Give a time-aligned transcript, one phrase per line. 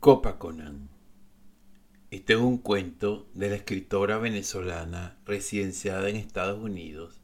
[0.00, 0.88] Copa Conan.
[2.12, 7.20] Este es un cuento de la escritora venezolana residenciada en Estados Unidos,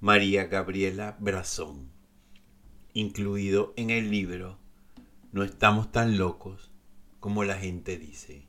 [0.00, 1.92] María Gabriela Brazón,
[2.94, 4.58] incluido en el libro
[5.30, 6.72] No estamos tan locos
[7.20, 8.48] como la gente dice.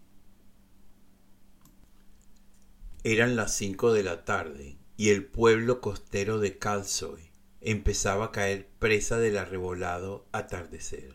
[3.04, 7.30] Eran las cinco de la tarde y el pueblo costero de Calzoy
[7.62, 11.14] empezaba a caer presa del arrebolado atardecer.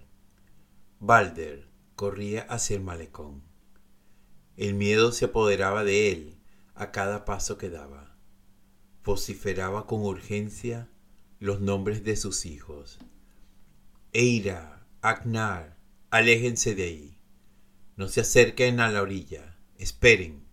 [1.01, 3.43] Balder, corría hacia el malecón.
[4.57, 6.39] El miedo se apoderaba de él
[6.75, 8.17] a cada paso que daba.
[9.03, 10.91] Vociferaba con urgencia
[11.41, 12.99] los nombres de sus hijos.
[14.13, 15.79] Eira, Agnar,
[16.11, 17.19] aléjense de ahí.
[17.97, 19.59] No se acerquen a la orilla.
[19.79, 20.47] Esperen.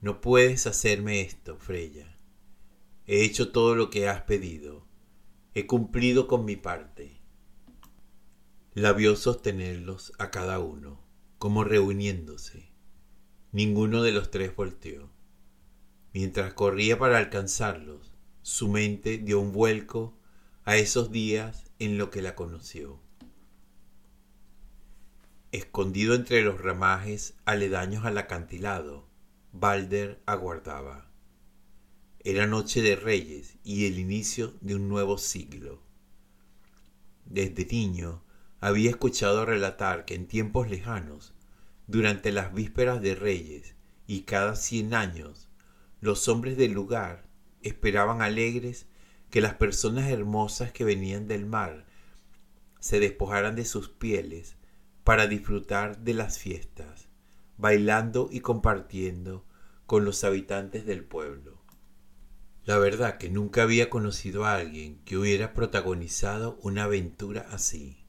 [0.00, 2.16] No puedes hacerme esto, Freya.
[3.06, 4.86] He hecho todo lo que has pedido.
[5.54, 7.19] He cumplido con mi parte.
[8.74, 11.00] La vio sostenerlos a cada uno,
[11.38, 12.70] como reuniéndose.
[13.50, 15.10] Ninguno de los tres volteó.
[16.12, 20.14] Mientras corría para alcanzarlos, su mente dio un vuelco
[20.64, 23.00] a esos días en lo que la conoció.
[25.50, 29.04] Escondido entre los ramajes aledaños al acantilado,
[29.52, 31.10] Balder aguardaba.
[32.20, 35.82] Era noche de reyes y el inicio de un nuevo siglo.
[37.24, 38.22] Desde niño
[38.60, 41.32] había escuchado relatar que en tiempos lejanos,
[41.86, 43.74] durante las vísperas de Reyes
[44.06, 45.48] y cada cien años,
[46.00, 47.24] los hombres del lugar
[47.62, 48.86] esperaban alegres
[49.30, 51.86] que las personas hermosas que venían del mar
[52.80, 54.56] se despojaran de sus pieles
[55.04, 57.08] para disfrutar de las fiestas,
[57.56, 59.46] bailando y compartiendo
[59.86, 61.62] con los habitantes del pueblo.
[62.64, 67.99] La verdad que nunca había conocido a alguien que hubiera protagonizado una aventura así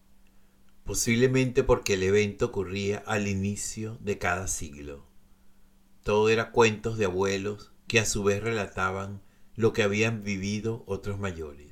[0.83, 5.05] posiblemente porque el evento ocurría al inicio de cada siglo.
[6.03, 9.21] Todo era cuentos de abuelos que a su vez relataban
[9.55, 11.71] lo que habían vivido otros mayores.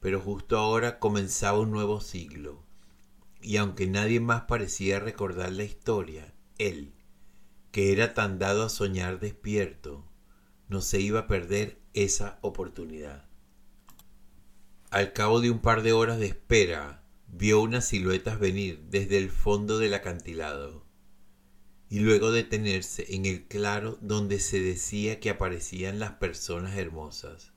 [0.00, 2.62] Pero justo ahora comenzaba un nuevo siglo,
[3.40, 6.94] y aunque nadie más parecía recordar la historia, él,
[7.72, 10.04] que era tan dado a soñar despierto,
[10.68, 13.26] no se iba a perder esa oportunidad.
[14.90, 17.03] Al cabo de un par de horas de espera,
[17.36, 20.86] vio unas siluetas venir desde el fondo del acantilado
[21.88, 27.52] y luego detenerse en el claro donde se decía que aparecían las personas hermosas.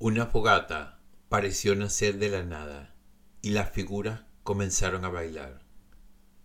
[0.00, 2.92] Una fogata pareció nacer de la nada
[3.40, 5.62] y las figuras comenzaron a bailar.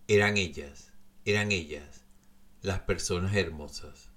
[0.06, 0.92] Eran ellas,
[1.24, 2.04] eran ellas,
[2.62, 4.10] las personas hermosas.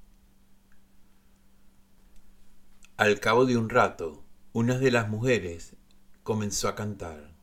[2.97, 5.75] Al cabo de un rato, una de las mujeres
[6.21, 7.36] comenzó a cantar.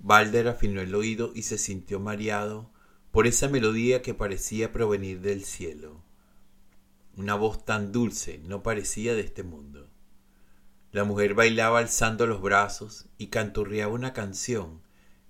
[0.00, 2.70] Balder afinó el oído y se sintió mareado
[3.10, 6.04] por esa melodía que parecía provenir del cielo.
[7.16, 9.90] Una voz tan dulce no parecía de este mundo.
[10.92, 14.82] La mujer bailaba alzando los brazos y canturreaba una canción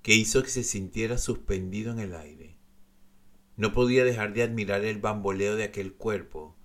[0.02, 2.58] que hizo que se sintiera suspendido en el aire.
[3.56, 6.56] No podía dejar de admirar el bamboleo de aquel cuerpo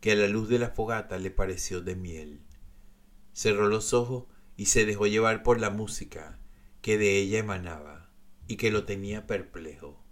[0.00, 2.40] que a la luz de la fogata le pareció de miel.
[3.34, 4.24] Cerró los ojos
[4.56, 6.39] y se dejó llevar por la música
[6.82, 8.10] que de ella emanaba
[8.46, 10.02] y que lo tenía perplejo.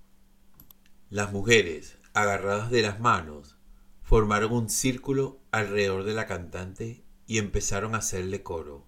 [1.11, 3.57] Las mujeres, agarradas de las manos,
[4.03, 8.87] formaron un círculo alrededor de la cantante y empezaron a hacerle coro,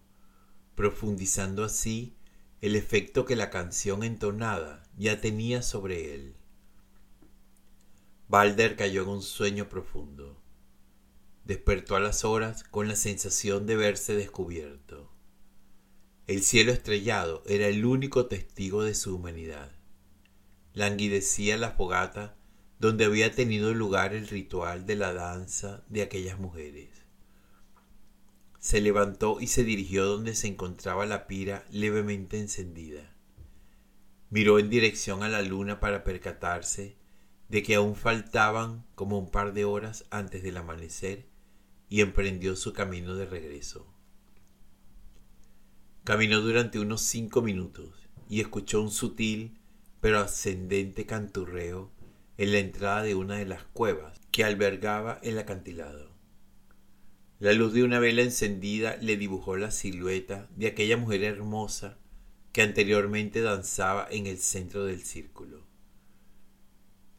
[0.75, 2.17] profundizando así
[2.61, 6.37] el efecto que la canción entonada ya tenía sobre él.
[8.29, 10.41] Balder cayó en un sueño profundo.
[11.45, 15.10] Despertó a las horas con la sensación de verse descubierto.
[16.31, 19.73] El cielo estrellado era el único testigo de su humanidad.
[20.75, 22.37] Languidecía la fogata
[22.79, 26.89] donde había tenido lugar el ritual de la danza de aquellas mujeres.
[28.61, 33.13] Se levantó y se dirigió donde se encontraba la pira levemente encendida.
[34.29, 36.95] Miró en dirección a la luna para percatarse
[37.49, 41.27] de que aún faltaban como un par de horas antes del amanecer
[41.89, 43.90] y emprendió su camino de regreso.
[46.11, 49.61] Caminó durante unos cinco minutos y escuchó un sutil
[50.01, 51.93] pero ascendente canturreo
[52.37, 56.11] en la entrada de una de las cuevas que albergaba el acantilado.
[57.39, 61.97] La luz de una vela encendida le dibujó la silueta de aquella mujer hermosa
[62.51, 65.65] que anteriormente danzaba en el centro del círculo.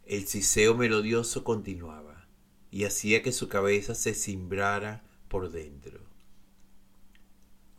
[0.04, 2.28] El ciseo melodioso continuaba
[2.72, 6.11] y hacía que su cabeza se cimbrara por dentro.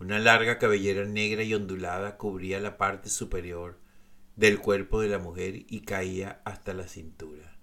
[0.02, 3.78] Una larga cabellera negra y ondulada cubría la parte superior
[4.34, 7.56] del cuerpo de la mujer y caía hasta la cintura.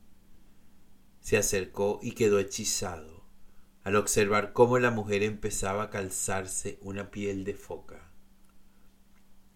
[1.20, 3.26] Se acercó y quedó hechizado
[3.84, 8.10] al observar cómo la mujer empezaba a calzarse una piel de foca.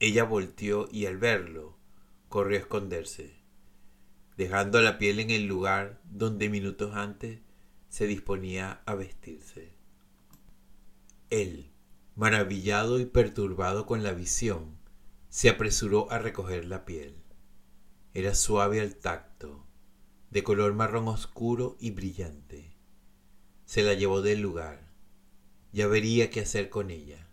[0.02, 1.78] Ella volteó y al verlo
[2.28, 3.38] corrió a esconderse,
[4.36, 7.40] dejando la piel en el lugar donde minutos antes
[7.88, 9.72] se disponía a vestirse.
[11.30, 11.73] Él,
[12.16, 14.78] maravillado y perturbado con la visión,
[15.30, 17.16] se apresuró a recoger la piel.
[18.14, 19.66] Era suave al tacto,
[20.30, 22.76] de color marrón oscuro y brillante.
[23.66, 24.92] Se la llevó del lugar.
[25.72, 27.28] Ya vería qué hacer con ella.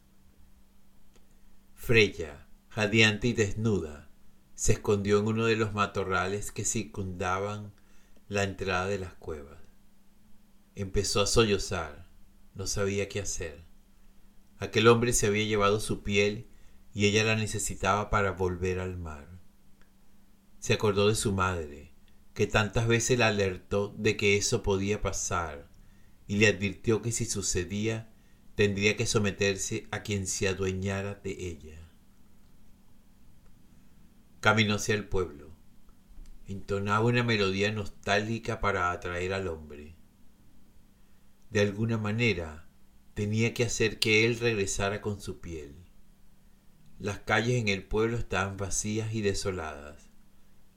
[1.75, 4.11] Freya, jadeante y desnuda,
[4.55, 7.73] se escondió en uno de los matorrales que circundaban
[8.29, 9.59] la entrada de las cuevas.
[10.75, 12.07] Empezó a sollozar,
[12.55, 13.70] no sabía qué hacer.
[14.61, 16.47] Aquel hombre se había llevado su piel
[16.93, 19.27] y ella la necesitaba para volver al mar.
[20.59, 21.95] Se acordó de su madre,
[22.35, 25.71] que tantas veces la alertó de que eso podía pasar,
[26.27, 28.13] y le advirtió que si sucedía,
[28.55, 31.89] tendría que someterse a quien se adueñara de ella.
[34.41, 35.57] Caminó hacia el pueblo.
[36.47, 39.97] Entonaba una melodía nostálgica para atraer al hombre.
[41.49, 42.70] De alguna manera,
[43.15, 45.75] tenía que hacer que él regresara con su piel.
[46.99, 50.11] Las calles en el pueblo estaban vacías y desoladas.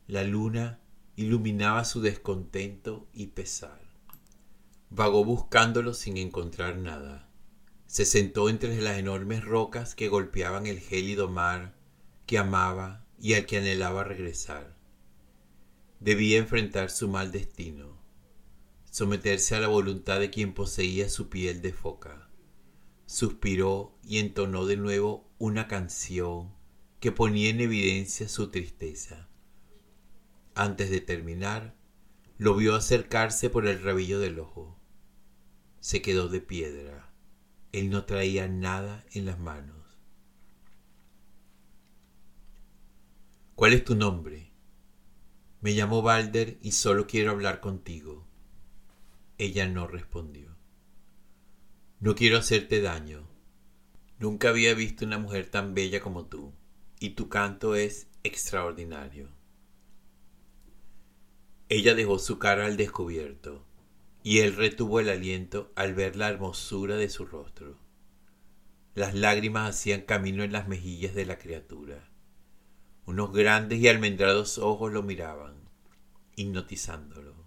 [0.07, 0.79] La luna
[1.15, 3.81] iluminaba su descontento y pesar.
[4.89, 7.29] Vagó buscándolo sin encontrar nada.
[7.87, 11.75] Se sentó entre las enormes rocas que golpeaban el gélido mar
[12.25, 14.75] que amaba y al que anhelaba regresar.
[15.99, 17.97] Debía enfrentar su mal destino,
[18.93, 22.29] someterse a la voluntad de quien poseía su piel de foca.
[23.07, 26.53] Suspiró y entonó de nuevo una canción
[26.99, 29.27] que ponía en evidencia su tristeza.
[30.53, 31.75] Antes de terminar,
[32.37, 34.77] lo vio acercarse por el rabillo del ojo.
[35.79, 37.11] Se quedó de piedra.
[37.71, 39.97] Él no traía nada en las manos.
[43.55, 44.51] ¿Cuál es tu nombre?
[45.61, 48.12] Me llamo Balder y solo quiero hablar contigo.
[49.43, 50.55] Ella no respondió.
[51.99, 53.27] No quiero hacerte daño,
[54.17, 56.53] Nunca había visto una mujer tan bella como tú,
[56.97, 59.27] y tu canto es extraordinario.
[61.67, 63.65] Ella dejó su cara al descubierto,
[64.23, 67.77] y él retuvo el aliento al ver la hermosura de su rostro.
[68.95, 72.09] Las lágrimas hacían camino en las mejillas de la criatura.
[73.05, 75.69] Unos grandes y almendrados ojos lo miraban,
[76.37, 77.42] hipnotizándolo.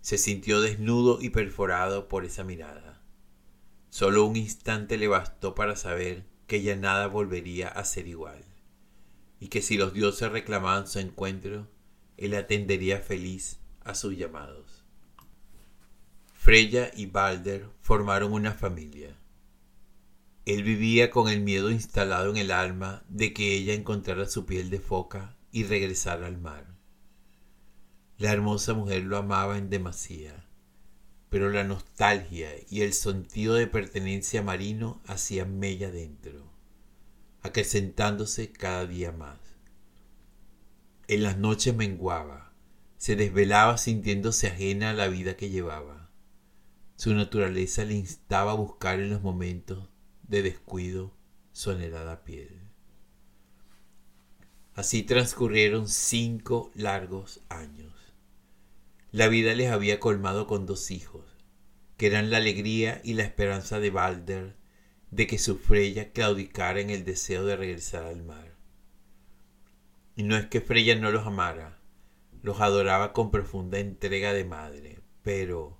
[0.00, 3.02] Se sintió desnudo y perforado por esa mirada.
[3.90, 8.44] Solo un instante le bastó para saber que ya nada volvería a ser igual,
[9.38, 11.68] y que si los dioses reclamaban su encuentro,
[12.16, 14.84] él atendería feliz a sus llamados.
[16.34, 19.16] Freya y Balder formaron una familia.
[20.46, 24.70] Él vivía con el miedo instalado en el alma de que ella encontrara su piel
[24.70, 26.79] de foca y regresara al mar.
[28.20, 30.46] La hermosa mujer lo amaba en demasía
[31.30, 36.44] pero la nostalgia y el sentido de pertenencia marino hacían mella dentro,
[37.42, 39.38] acrecentándose cada día más.
[41.06, 42.52] En las noches menguaba,
[42.98, 46.10] se desvelaba sintiéndose ajena a la vida que llevaba.
[46.96, 49.88] Su naturaleza le instaba a buscar en los momentos
[50.24, 51.14] de descuido
[51.52, 52.60] su anhelada piel.
[54.74, 57.99] Así transcurrieron cinco largos años.
[59.12, 61.24] La vida les había colmado con dos hijos,
[61.96, 64.56] que eran la alegría y la esperanza de Balder
[65.10, 68.54] de que su Freya claudicara en el deseo de regresar al mar.
[70.14, 71.80] Y no es que Freya no los amara,
[72.42, 75.76] los adoraba con profunda entrega de madre, pero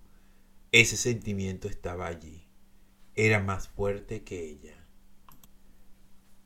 [0.72, 2.48] ese sentimiento estaba allí,
[3.14, 4.88] era más fuerte que ella.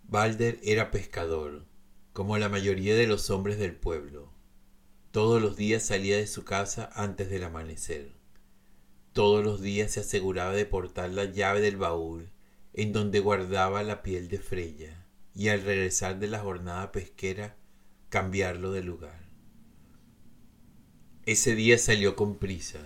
[0.03, 1.65] Balder era pescador,
[2.13, 4.34] como la mayoría de los hombres del pueblo,
[5.15, 8.11] todos los días salía de su casa antes del amanecer.
[9.13, 12.33] Todos los días se aseguraba de portar la llave del baúl
[12.73, 17.55] en donde guardaba la piel de Freya y al regresar de la jornada pesquera
[18.09, 19.29] cambiarlo de lugar.
[21.27, 22.81] Ese día salió con prisa.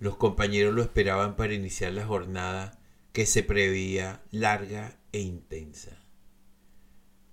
[0.00, 2.80] Los compañeros lo esperaban para iniciar la jornada
[3.12, 6.02] que se preveía larga e intensa.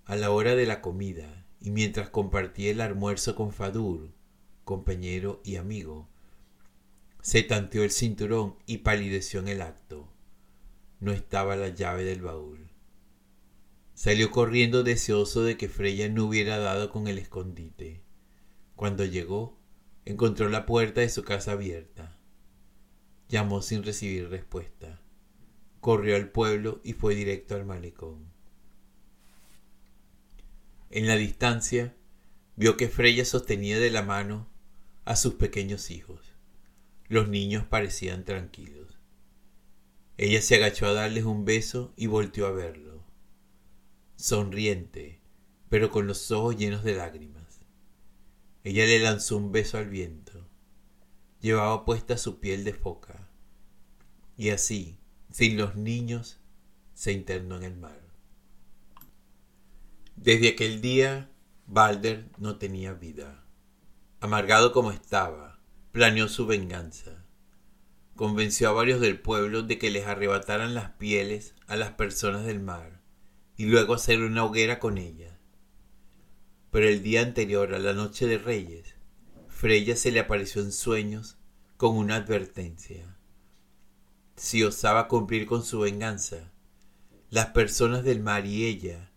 [0.04, 4.10] A la hora de la comida, y mientras compartía el almuerzo con Fadur,
[4.64, 6.08] compañero y amigo,
[7.22, 10.08] se tanteó el cinturón y palideció en el acto.
[11.00, 12.70] No estaba la llave del baúl.
[13.94, 18.02] Salió corriendo deseoso de que Freya no hubiera dado con el escondite.
[18.74, 19.58] Cuando llegó,
[20.06, 22.18] encontró la puerta de su casa abierta.
[23.28, 25.02] Llamó sin recibir respuesta.
[25.80, 28.32] Corrió al pueblo y fue directo al malecón.
[30.90, 31.94] En la distancia,
[32.56, 34.48] vio que Freya sostenía de la mano
[35.04, 36.34] a sus pequeños hijos.
[37.06, 38.98] Los niños parecían tranquilos.
[40.16, 43.04] Ella se agachó a darles un beso y volteó a verlo,
[44.16, 45.20] sonriente,
[45.68, 47.60] pero con los ojos llenos de lágrimas.
[48.64, 50.44] Ella le lanzó un beso al viento.
[51.40, 53.30] Llevaba puesta su piel de foca.
[54.36, 54.98] Y así,
[55.30, 56.40] sin los niños,
[56.94, 58.09] se internó en el mar.
[60.22, 61.30] Desde aquel día,
[61.66, 63.42] Balder no tenía vida.
[64.20, 65.58] Amargado como estaba,
[65.92, 67.24] planeó su venganza.
[68.16, 72.60] Convenció a varios del pueblo de que les arrebataran las pieles a las personas del
[72.60, 73.00] mar
[73.56, 75.38] y luego hacer una hoguera con ellas.
[76.70, 78.94] Pero el día anterior a la noche de Reyes,
[79.48, 81.38] Freya se le apareció en sueños
[81.78, 83.16] con una advertencia.
[84.36, 86.52] Si osaba cumplir con su venganza,
[87.30, 89.09] las personas del mar y ella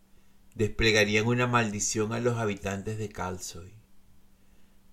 [0.55, 3.73] desplegarían una maldición a los habitantes de Calsoy.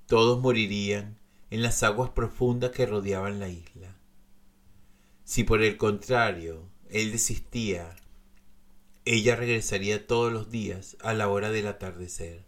[0.06, 1.18] Todos morirían
[1.50, 3.96] en las aguas profundas que rodeaban la isla.
[5.24, 7.94] Si por el contrario él desistía,
[9.04, 12.44] ella regresaría todos los días a la hora del atardecer,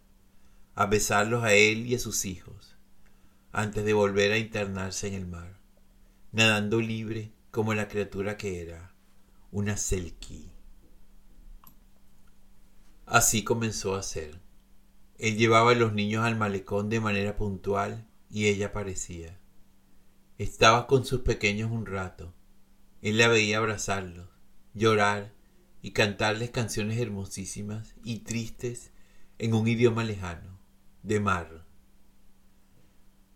[0.75, 2.75] a besarlos a él y a sus hijos,
[3.51, 5.59] antes de volver a internarse en el mar,
[6.31, 8.93] nadando libre como la criatura que era,
[9.51, 10.52] una selkie.
[13.13, 14.39] Así comenzó a ser.
[15.19, 19.39] Él llevaba a los niños al malecón de manera puntual y ella aparecía.
[20.39, 22.33] Estaba con sus pequeños un rato.
[23.03, 24.29] Él la veía abrazarlos,
[24.73, 25.31] llorar
[25.83, 28.89] y cantarles canciones hermosísimas y tristes
[29.37, 30.57] en un idioma lejano,
[31.03, 31.67] de mar.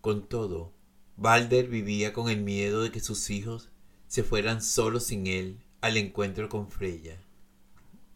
[0.01, 0.73] Con todo,
[1.17, 3.69] Balder vivía con el miedo de que sus hijos
[4.07, 7.21] se fueran solos sin él al encuentro con Freya.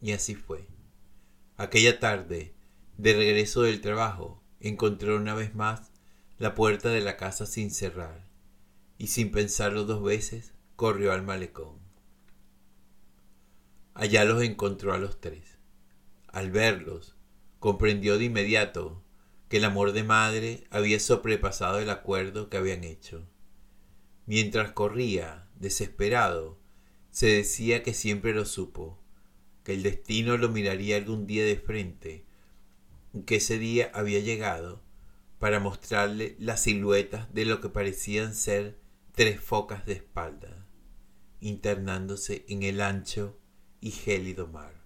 [0.02, 0.66] Y así fue.
[1.58, 2.54] Aquella tarde,
[2.98, 5.92] de regreso del trabajo, encontró una vez más
[6.38, 8.28] la puerta de la casa sin cerrar,
[8.98, 11.80] y sin pensarlo dos veces, corrió al malecón.
[13.94, 15.60] Allá los encontró a los tres.
[16.28, 17.16] Al verlos,
[17.60, 19.04] comprendió de inmediato
[19.50, 23.28] que el amor de madre había sobrepasado el acuerdo que habían hecho.
[24.26, 26.58] Mientras corría, desesperado,
[27.12, 28.98] se decía que siempre lo supo,
[29.64, 32.26] que el destino lo miraría algún día de frente,
[33.26, 34.82] que ese día había llegado
[35.40, 38.80] para mostrarle las siluetas de lo que parecían ser
[39.14, 40.66] tres focas de espalda,
[41.40, 43.40] internándose en el ancho
[43.80, 44.81] y gélido mar.